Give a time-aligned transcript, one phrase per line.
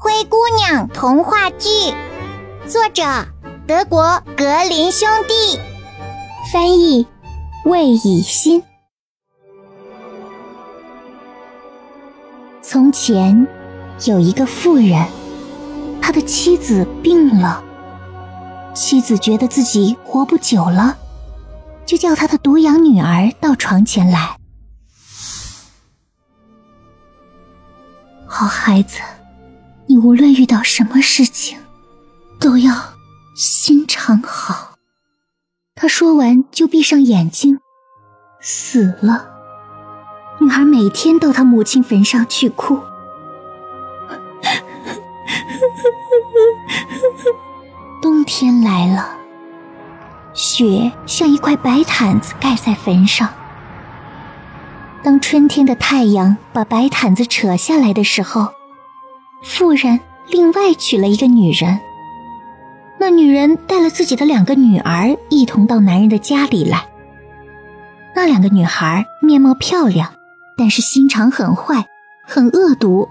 [0.00, 1.68] 灰姑娘童话剧，
[2.68, 3.02] 作者
[3.66, 5.58] 德国格林兄弟，
[6.52, 7.04] 翻译
[7.64, 8.62] 魏以新。
[12.62, 13.48] 从前
[14.04, 15.04] 有一个妇人，
[16.00, 17.64] 他的妻子病了，
[18.72, 20.96] 妻子觉得自己活不久了，
[21.84, 24.36] 就叫他的独养女儿到床前来。
[28.28, 29.00] 好孩子。
[29.88, 31.58] 你无论遇到什么事情，
[32.38, 32.74] 都要
[33.34, 34.74] 心肠好。
[35.74, 37.58] 他说完就闭上眼睛，
[38.40, 39.30] 死了。
[40.40, 42.78] 女孩每天到她母亲坟上去哭。
[48.02, 49.16] 冬天来了，
[50.34, 53.28] 雪像一块白毯子盖在坟上。
[55.02, 58.57] 当春天的太阳把白毯子扯下来的时候。
[59.42, 61.78] 妇人另外娶了一个女人，
[62.98, 66.86] 那女人带了自己的两个女儿一同到男人的家里来。
[68.14, 70.12] 那两个女孩面貌漂亮，
[70.56, 71.86] 但是心肠很坏，
[72.26, 73.08] 很恶毒。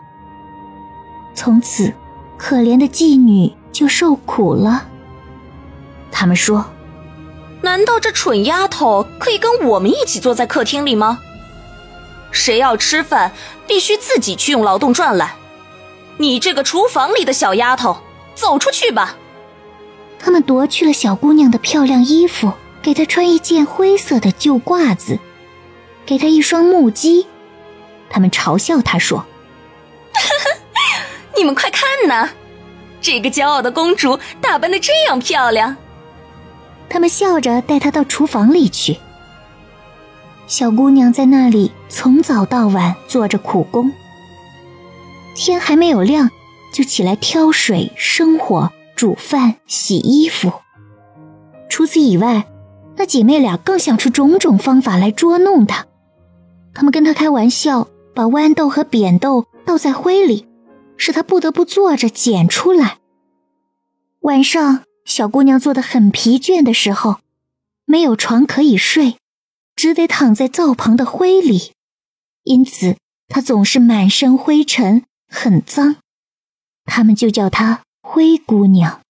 [1.34, 1.94] 从此，
[2.38, 4.86] 可怜的妓女就受苦了。
[6.12, 6.66] 他们说
[7.62, 11.20] ：“难道这蠢丫头可以跟我们一起坐在客厅里吗？
[12.32, 13.32] 谁要吃饭，
[13.66, 15.36] 必须自己去用劳动赚来。”
[16.18, 17.98] 你这个厨房里的小丫头，
[18.36, 19.16] 走出去吧！
[20.20, 22.52] 他们夺去了小姑娘的漂亮衣服，
[22.82, 25.20] 给她穿一件灰色的旧褂子，
[26.06, 27.28] 给她一双木屐。
[28.10, 29.24] 他们嘲笑她说
[31.38, 32.30] ：“你们快看呐，
[33.00, 35.78] 这个骄傲的公主打扮的这样漂亮。”
[36.90, 38.98] 他们笑着带她到厨房里去。
[40.48, 43.92] 小姑娘在那里从早到晚做着苦工。
[45.38, 46.32] 天还没有亮，
[46.74, 50.52] 就起来挑水、生火、煮饭、洗衣服。
[51.70, 52.48] 除此以外，
[52.96, 55.86] 那姐妹俩更想出种种方法来捉弄她。
[56.74, 60.48] 她们跟她开玩笑，把豌豆和扁豆倒在灰里，
[60.98, 62.98] 使她不得不坐着捡出来。
[64.22, 67.18] 晚上，小姑娘坐得很疲倦的时候，
[67.86, 69.18] 没有床可以睡，
[69.76, 71.74] 只得躺在灶旁的灰里，
[72.44, 72.96] 因此
[73.28, 75.04] 她总是满身灰尘。
[75.28, 75.98] 很脏，
[76.86, 79.02] 他们就叫她灰姑娘。